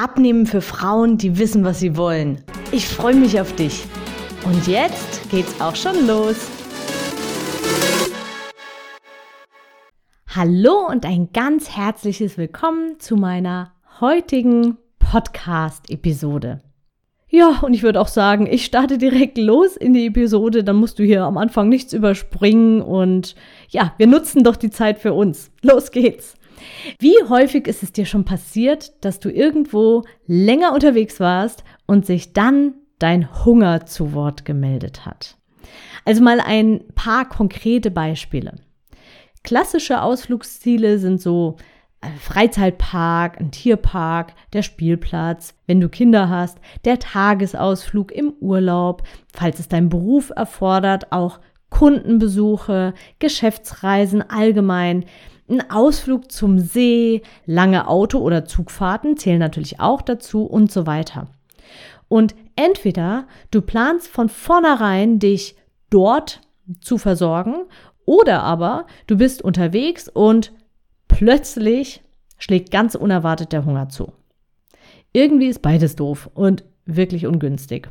[0.00, 2.40] Abnehmen für Frauen, die wissen, was sie wollen.
[2.70, 3.84] Ich freue mich auf dich.
[4.44, 6.36] Und jetzt geht's auch schon los.
[10.28, 16.60] Hallo und ein ganz herzliches Willkommen zu meiner heutigen Podcast-Episode.
[17.28, 21.00] Ja, und ich würde auch sagen, ich starte direkt los in die Episode, dann musst
[21.00, 23.34] du hier am Anfang nichts überspringen und
[23.68, 25.50] ja, wir nutzen doch die Zeit für uns.
[25.60, 26.36] Los geht's!
[26.98, 32.32] Wie häufig ist es dir schon passiert, dass du irgendwo länger unterwegs warst und sich
[32.32, 35.36] dann dein Hunger zu Wort gemeldet hat?
[36.04, 38.54] Also mal ein paar konkrete Beispiele.
[39.44, 41.56] Klassische Ausflugsziele sind so
[42.00, 49.02] ein äh, Freizeitpark, ein Tierpark, der Spielplatz, wenn du Kinder hast, der Tagesausflug im Urlaub,
[49.32, 55.04] falls es dein Beruf erfordert, auch Kundenbesuche, Geschäftsreisen allgemein,
[55.48, 61.28] ein Ausflug zum See, lange Auto- oder Zugfahrten zählen natürlich auch dazu und so weiter.
[62.08, 65.56] Und entweder du planst von vornherein, dich
[65.90, 66.40] dort
[66.80, 67.66] zu versorgen,
[68.04, 70.52] oder aber du bist unterwegs und
[71.08, 72.02] plötzlich
[72.38, 74.12] schlägt ganz unerwartet der Hunger zu.
[75.12, 77.88] Irgendwie ist beides doof und wirklich ungünstig.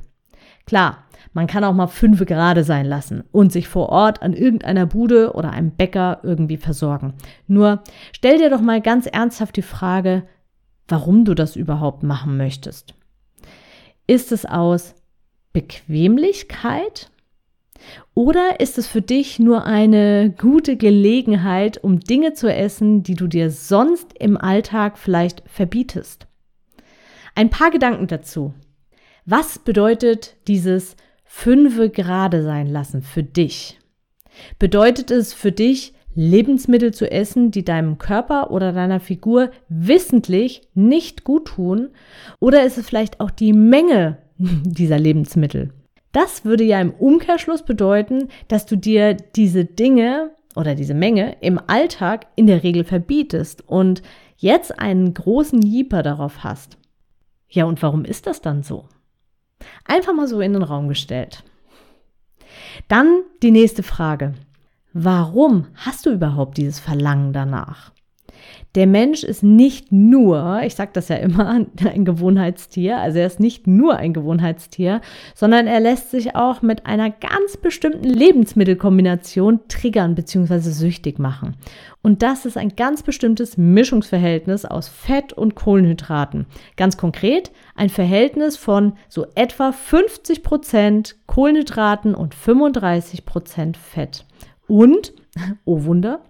[0.67, 4.85] Klar, man kann auch mal fünf gerade sein lassen und sich vor Ort an irgendeiner
[4.85, 7.13] Bude oder einem Bäcker irgendwie versorgen.
[7.47, 10.23] Nur stell dir doch mal ganz ernsthaft die Frage,
[10.87, 12.93] warum du das überhaupt machen möchtest.
[14.07, 14.93] Ist es aus
[15.53, 17.11] Bequemlichkeit?
[18.13, 23.27] Oder ist es für dich nur eine gute Gelegenheit, um Dinge zu essen, die du
[23.27, 26.27] dir sonst im Alltag vielleicht verbietest?
[27.35, 28.53] Ein paar Gedanken dazu.
[29.29, 30.95] Was bedeutet dieses
[31.25, 33.77] fünfe gerade sein lassen für dich?
[34.57, 41.25] Bedeutet es für dich, Lebensmittel zu essen, die deinem Körper oder deiner Figur wissentlich nicht
[41.25, 41.89] gut tun?
[42.39, 45.73] Oder ist es vielleicht auch die Menge dieser Lebensmittel?
[46.13, 51.59] Das würde ja im Umkehrschluss bedeuten, dass du dir diese Dinge oder diese Menge im
[51.67, 54.03] Alltag in der Regel verbietest und
[54.37, 56.77] jetzt einen großen Jeeper darauf hast.
[57.49, 58.85] Ja, und warum ist das dann so?
[59.85, 61.43] Einfach mal so in den Raum gestellt.
[62.87, 64.33] Dann die nächste Frage.
[64.93, 67.91] Warum hast du überhaupt dieses Verlangen danach?
[68.75, 73.39] Der Mensch ist nicht nur, ich sage das ja immer, ein Gewohnheitstier, also er ist
[73.39, 75.01] nicht nur ein Gewohnheitstier,
[75.33, 80.59] sondern er lässt sich auch mit einer ganz bestimmten Lebensmittelkombination triggern bzw.
[80.59, 81.55] süchtig machen.
[82.03, 86.45] Und das ist ein ganz bestimmtes Mischungsverhältnis aus Fett und Kohlenhydraten.
[86.75, 94.25] Ganz konkret ein Verhältnis von so etwa 50 Prozent Kohlenhydraten und 35 Prozent Fett.
[94.67, 95.13] Und
[95.65, 96.21] Oh Wunder.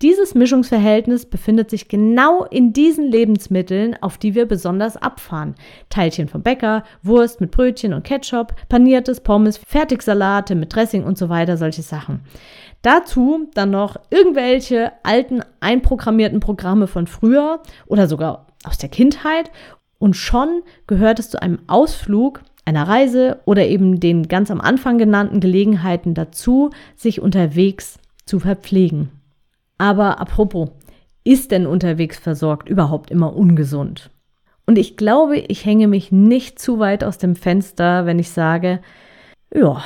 [0.00, 5.54] Dieses Mischungsverhältnis befindet sich genau in diesen Lebensmitteln, auf die wir besonders abfahren.
[5.90, 11.28] Teilchen vom Bäcker, Wurst mit Brötchen und Ketchup, paniertes Pommes, Fertigsalate mit Dressing und so
[11.28, 12.20] weiter, solche Sachen.
[12.82, 19.50] Dazu dann noch irgendwelche alten einprogrammierten Programme von früher oder sogar aus der Kindheit
[19.98, 24.98] und schon gehört es zu einem Ausflug einer Reise oder eben den ganz am Anfang
[24.98, 29.10] genannten Gelegenheiten dazu, sich unterwegs zu verpflegen.
[29.78, 30.70] Aber apropos,
[31.24, 34.10] ist denn unterwegs versorgt überhaupt immer ungesund?
[34.66, 38.80] Und ich glaube, ich hänge mich nicht zu weit aus dem Fenster, wenn ich sage,
[39.54, 39.82] ja,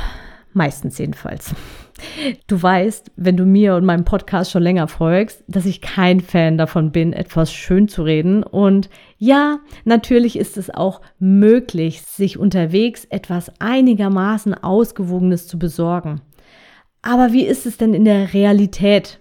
[0.53, 1.55] meistens jedenfalls.
[2.47, 6.59] Du weißt, wenn du mir und meinem Podcast schon länger folgst, dass ich kein Fan
[6.59, 8.43] davon bin, etwas schön zu reden.
[8.43, 16.21] Und ja, natürlich ist es auch möglich, sich unterwegs etwas einigermaßen Ausgewogenes zu besorgen.
[17.03, 19.21] Aber wie ist es denn in der Realität?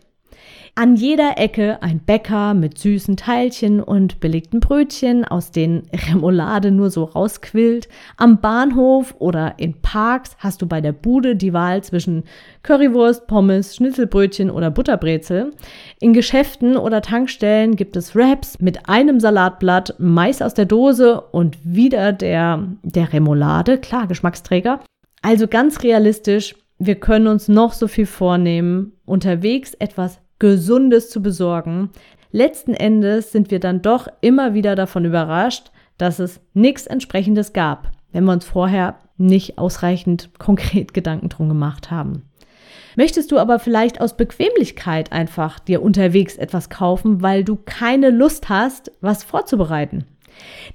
[0.78, 6.90] An jeder Ecke ein Bäcker mit süßen Teilchen und belegten Brötchen, aus denen Remoulade nur
[6.90, 7.88] so rausquillt.
[8.18, 12.26] Am Bahnhof oder in Parks hast du bei der Bude die Wahl zwischen
[12.64, 15.54] Currywurst, Pommes, Schnitzelbrötchen oder Butterbrezel.
[16.02, 21.58] In Geschäften oder Tankstellen gibt es Wraps mit einem Salatblatt, Mais aus der Dose und
[21.64, 23.78] wieder der, der Remoulade.
[23.78, 24.82] Klar, Geschmacksträger.
[25.22, 31.90] Also ganz realistisch, wir können uns noch so viel vornehmen, unterwegs etwas Gesundes zu besorgen.
[32.32, 37.92] Letzten Endes sind wir dann doch immer wieder davon überrascht, dass es nichts entsprechendes gab.
[38.12, 42.24] wenn wir uns vorher nicht ausreichend konkret Gedanken drum gemacht haben.
[42.96, 48.48] Möchtest du aber vielleicht aus Bequemlichkeit einfach dir unterwegs etwas kaufen, weil du keine Lust
[48.48, 50.06] hast, was vorzubereiten?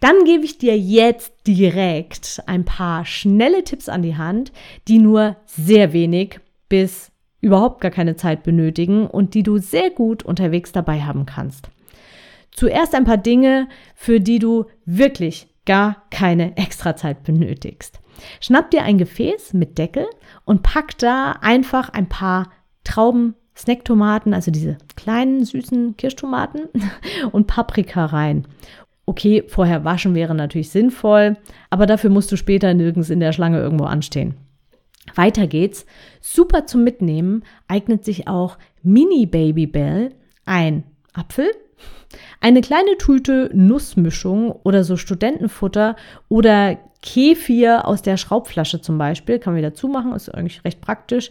[0.01, 4.53] Dann gebe ich dir jetzt direkt ein paar schnelle Tipps an die Hand,
[4.89, 7.11] die nur sehr wenig bis
[7.41, 11.71] überhaupt gar keine Zeit benötigen und die du sehr gut unterwegs dabei haben kannst.
[12.51, 18.01] Zuerst ein paar Dinge, für die du wirklich gar keine Extrazeit benötigst.
[18.41, 20.07] Schnapp dir ein Gefäß mit Deckel
[20.45, 22.51] und pack da einfach ein paar
[22.85, 26.69] Trauben, Snacktomaten, also diese kleinen süßen Kirschtomaten
[27.33, 28.47] und Paprika rein.
[29.07, 31.37] Okay, vorher waschen wäre natürlich sinnvoll,
[31.69, 34.35] aber dafür musst du später nirgends in der Schlange irgendwo anstehen.
[35.15, 35.87] Weiter geht's.
[36.21, 40.15] Super zum Mitnehmen eignet sich auch Mini Baby Bell,
[40.45, 41.51] ein Apfel,
[42.41, 45.97] eine kleine Tüte Nussmischung oder so Studentenfutter
[46.29, 51.31] oder Kefir aus der Schraubflasche zum Beispiel, kann man wieder zumachen, ist eigentlich recht praktisch.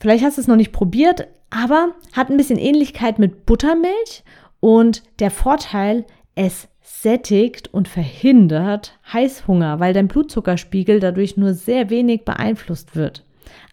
[0.00, 4.22] Vielleicht hast du es noch nicht probiert, aber hat ein bisschen Ähnlichkeit mit Buttermilch
[4.60, 6.04] und der Vorteil,
[6.34, 6.68] es
[7.02, 13.24] sättigt und verhindert Heißhunger, weil dein Blutzuckerspiegel dadurch nur sehr wenig beeinflusst wird.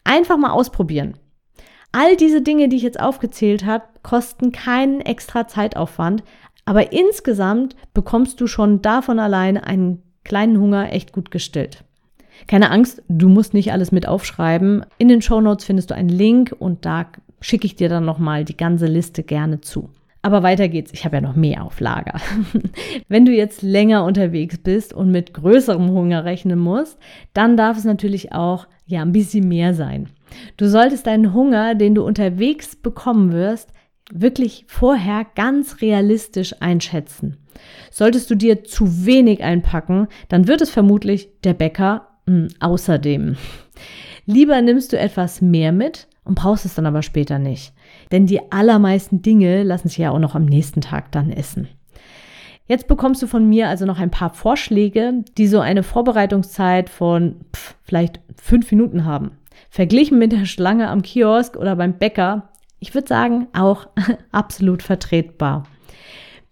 [0.03, 1.15] Einfach mal ausprobieren.
[1.91, 6.23] All diese Dinge, die ich jetzt aufgezählt habe, kosten keinen extra Zeitaufwand,
[6.65, 11.83] aber insgesamt bekommst du schon davon allein einen kleinen Hunger echt gut gestillt.
[12.47, 14.85] Keine Angst, du musst nicht alles mit aufschreiben.
[14.97, 17.05] In den Show Notes findest du einen Link und da
[17.39, 19.89] schicke ich dir dann nochmal die ganze Liste gerne zu.
[20.25, 20.91] Aber weiter geht's.
[20.91, 22.19] Ich habe ja noch mehr auf Lager.
[23.07, 26.97] Wenn du jetzt länger unterwegs bist und mit größerem Hunger rechnen musst,
[27.35, 30.09] dann darf es natürlich auch ja ein bisschen mehr sein.
[30.57, 33.71] Du solltest deinen Hunger, den du unterwegs bekommen wirst,
[34.11, 37.37] wirklich vorher ganz realistisch einschätzen.
[37.91, 43.35] Solltest du dir zu wenig einpacken, dann wird es vermutlich der Bäcker mh, hm, außerdem.
[44.25, 47.73] Lieber nimmst du etwas mehr mit und brauchst es dann aber später nicht.
[48.11, 51.69] Denn die allermeisten Dinge lassen sich ja auch noch am nächsten Tag dann essen.
[52.67, 57.35] Jetzt bekommst du von mir also noch ein paar Vorschläge, die so eine Vorbereitungszeit von
[57.55, 59.31] pff, vielleicht fünf Minuten haben.
[59.69, 62.49] Verglichen mit der Schlange am Kiosk oder beim Bäcker,
[62.79, 63.87] ich würde sagen, auch
[64.31, 65.63] absolut vertretbar.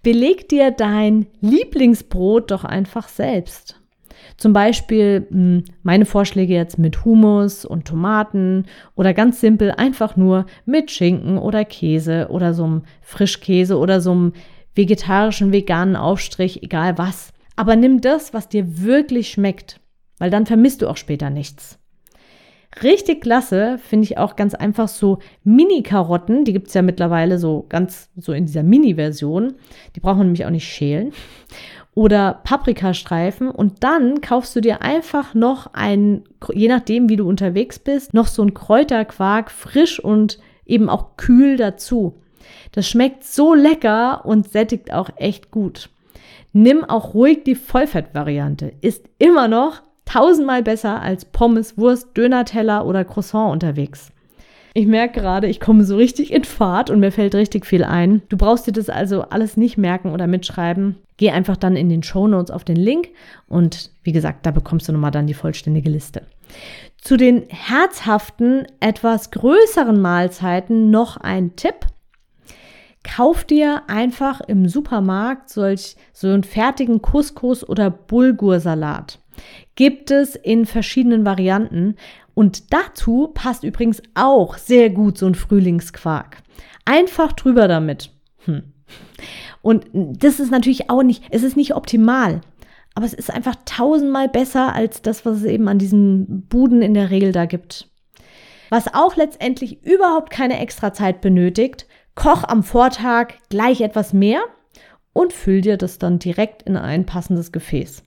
[0.04, 3.80] Beleg dir dein Lieblingsbrot doch einfach selbst.
[4.38, 8.66] Zum Beispiel hm, meine Vorschläge jetzt mit Hummus und Tomaten
[8.96, 14.12] oder ganz simpel einfach nur mit Schinken oder Käse oder so einem Frischkäse oder so
[14.12, 14.34] einem
[14.76, 17.32] vegetarischen, veganen Aufstrich, egal was.
[17.56, 19.80] Aber nimm das, was dir wirklich schmeckt,
[20.18, 21.80] weil dann vermisst du auch später nichts.
[22.82, 26.44] Richtig klasse finde ich auch ganz einfach so Mini-Karotten.
[26.44, 29.54] Die gibt es ja mittlerweile so ganz so in dieser Mini-Version.
[29.96, 31.14] Die braucht man nämlich auch nicht schälen
[31.96, 36.24] oder Paprikastreifen und dann kaufst du dir einfach noch ein,
[36.54, 41.58] je nachdem wie du unterwegs bist, noch so ein Kräuterquark frisch und eben auch kühl
[41.58, 42.16] dazu.
[42.72, 45.90] Das schmeckt so lecker und sättigt auch echt gut.
[46.52, 48.74] Nimm auch ruhig die Vollfettvariante.
[48.82, 54.12] Ist immer noch tausendmal besser als Pommes, Wurst, Dönerteller oder Croissant unterwegs.
[54.76, 58.24] Ich merke gerade, ich komme so richtig in Fahrt und mir fällt richtig viel ein.
[58.30, 60.96] Du brauchst dir das also alles nicht merken oder mitschreiben.
[61.18, 63.10] Geh einfach dann in den Show Notes auf den Link
[63.48, 66.24] und wie gesagt, da bekommst du nochmal dann die vollständige Liste.
[67.00, 71.86] Zu den herzhaften, etwas größeren Mahlzeiten noch ein Tipp.
[73.04, 79.20] Kauf dir einfach im Supermarkt solch so einen fertigen Couscous oder Bulgursalat.
[79.76, 81.96] Gibt es in verschiedenen Varianten
[82.34, 86.38] und dazu passt übrigens auch sehr gut so ein Frühlingsquark.
[86.86, 88.12] Einfach drüber damit.
[88.46, 88.74] Hm.
[89.62, 92.42] Und das ist natürlich auch nicht, es ist nicht optimal.
[92.96, 96.94] Aber es ist einfach tausendmal besser als das, was es eben an diesen Buden in
[96.94, 97.90] der Regel da gibt.
[98.70, 104.42] Was auch letztendlich überhaupt keine extra Zeit benötigt, koch am Vortag gleich etwas mehr
[105.14, 108.04] und füll dir das dann direkt in ein passendes Gefäß.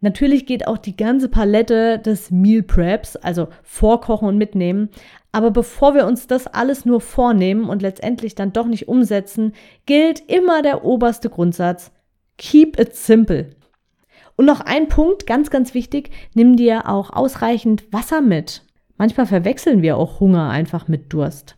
[0.00, 4.88] Natürlich geht auch die ganze Palette des Meal Preps, also vorkochen und mitnehmen.
[5.32, 9.52] Aber bevor wir uns das alles nur vornehmen und letztendlich dann doch nicht umsetzen,
[9.86, 11.92] gilt immer der oberste Grundsatz.
[12.38, 13.50] Keep it simple.
[14.36, 18.62] Und noch ein Punkt, ganz, ganz wichtig, nimm dir auch ausreichend Wasser mit.
[18.96, 21.56] Manchmal verwechseln wir auch Hunger einfach mit Durst.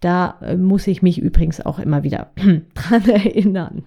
[0.00, 2.32] Da äh, muss ich mich übrigens auch immer wieder
[2.74, 3.84] dran erinnern.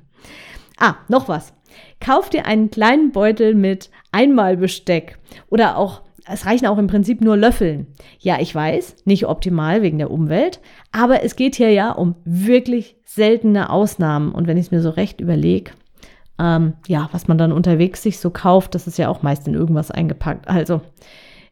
[0.78, 1.54] Ah, noch was.
[2.00, 5.18] Kauf dir einen kleinen Beutel mit Einmalbesteck
[5.50, 7.88] oder auch es reichen auch im Prinzip nur Löffeln.
[8.20, 10.62] Ja, ich weiß, nicht optimal wegen der Umwelt,
[10.94, 14.32] aber es geht hier ja um wirklich seltene Ausnahmen.
[14.32, 15.72] Und wenn ich es mir so recht überlege,
[16.40, 19.54] Ähm, ja, was man dann unterwegs sich so kauft, das ist ja auch meist in
[19.54, 20.48] irgendwas eingepackt.
[20.48, 20.82] Also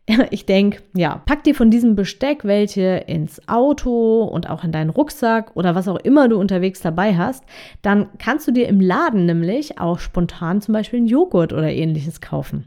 [0.31, 4.89] ich denke, ja, pack dir von diesem Besteck welche ins Auto und auch in deinen
[4.89, 7.43] Rucksack oder was auch immer du unterwegs dabei hast.
[7.81, 12.21] Dann kannst du dir im Laden nämlich auch spontan zum Beispiel einen Joghurt oder ähnliches
[12.21, 12.65] kaufen.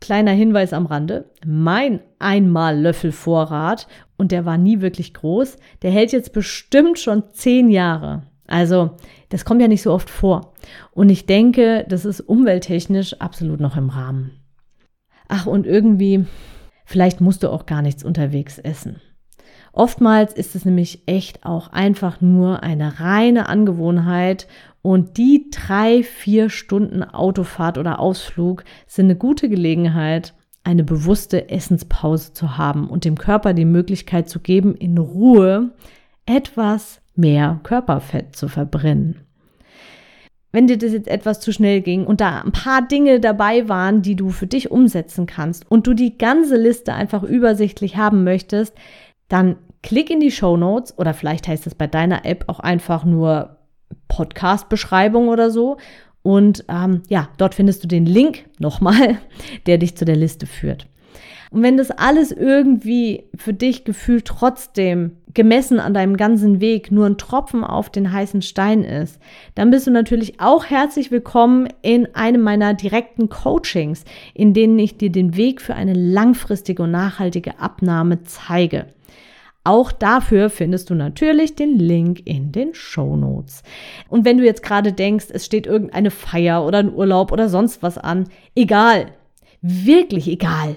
[0.00, 6.32] Kleiner Hinweis am Rande, mein Einmal-Löffel-Vorrat, und der war nie wirklich groß, der hält jetzt
[6.32, 8.22] bestimmt schon zehn Jahre.
[8.46, 8.90] Also,
[9.30, 10.52] das kommt ja nicht so oft vor.
[10.92, 14.32] Und ich denke, das ist umwelttechnisch absolut noch im Rahmen.
[15.28, 16.26] Ach, und irgendwie,
[16.84, 19.00] vielleicht musst du auch gar nichts unterwegs essen.
[19.72, 24.46] Oftmals ist es nämlich echt auch einfach nur eine reine Angewohnheit
[24.82, 32.32] und die drei, vier Stunden Autofahrt oder Ausflug sind eine gute Gelegenheit, eine bewusste Essenspause
[32.32, 35.72] zu haben und dem Körper die Möglichkeit zu geben, in Ruhe
[36.24, 39.23] etwas mehr Körperfett zu verbrennen
[40.54, 44.02] wenn dir das jetzt etwas zu schnell ging und da ein paar Dinge dabei waren,
[44.02, 48.72] die du für dich umsetzen kannst und du die ganze Liste einfach übersichtlich haben möchtest,
[49.26, 53.04] dann klick in die Show Notes oder vielleicht heißt es bei deiner App auch einfach
[53.04, 53.56] nur
[54.06, 55.76] Podcast-Beschreibung oder so.
[56.22, 59.18] Und ähm, ja, dort findest du den Link nochmal,
[59.66, 60.86] der dich zu der Liste führt.
[61.50, 67.06] Und wenn das alles irgendwie für dich gefühlt trotzdem gemessen an deinem ganzen Weg nur
[67.06, 69.20] ein Tropfen auf den heißen Stein ist,
[69.54, 74.96] dann bist du natürlich auch herzlich willkommen in einem meiner direkten Coachings, in denen ich
[74.96, 78.86] dir den Weg für eine langfristige und nachhaltige Abnahme zeige.
[79.66, 83.62] Auch dafür findest du natürlich den Link in den Show Notes.
[84.10, 87.82] Und wenn du jetzt gerade denkst, es steht irgendeine Feier oder ein Urlaub oder sonst
[87.82, 89.06] was an, egal,
[89.62, 90.76] wirklich egal.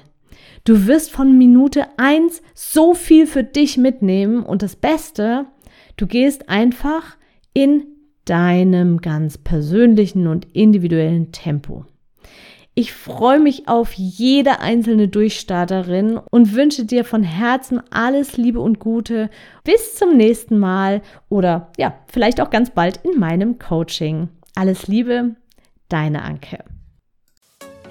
[0.68, 5.46] Du wirst von Minute eins so viel für dich mitnehmen und das Beste,
[5.96, 7.16] du gehst einfach
[7.54, 7.86] in
[8.26, 11.86] deinem ganz persönlichen und individuellen Tempo.
[12.76, 18.80] Ich freue mich auf jede einzelne Durchstarterin und wünsche dir von Herzen alles Liebe und
[18.80, 19.30] Gute.
[19.64, 24.28] Bis zum nächsten Mal oder ja, vielleicht auch ganz bald in meinem Coaching.
[24.54, 25.38] Alles Liebe,
[25.88, 26.66] deine Anke.